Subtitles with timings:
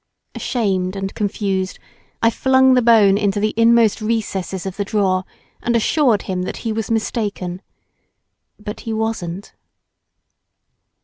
[0.33, 1.77] Ashamed and confused
[2.23, 5.25] I flung the bone into the inmost recesses of the drawer,
[5.61, 7.61] and assured him that he was mistaken.
[8.59, 9.53] But he wasn't.